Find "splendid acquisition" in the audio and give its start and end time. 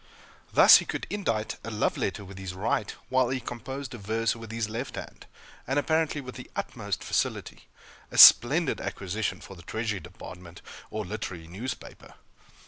8.17-9.41